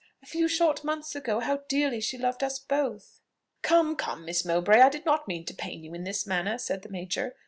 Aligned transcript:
A 0.23 0.25
few 0.25 0.47
short 0.47 0.83
months 0.83 1.13
ago, 1.15 1.41
how 1.41 1.57
dearly 1.67 2.01
she 2.01 2.17
loved 2.17 2.43
us 2.43 2.57
both!" 2.57 3.19
"Come, 3.61 3.95
come, 3.95 4.25
Miss 4.25 4.43
Mowbray; 4.43 4.79
I 4.81 4.89
did 4.89 5.05
not 5.05 5.27
mean 5.27 5.45
to 5.45 5.53
pain 5.53 5.83
you 5.83 5.93
in 5.93 6.05
this 6.05 6.25
manner," 6.25 6.57
said 6.57 6.81
the 6.81 6.89
major. 6.89 7.35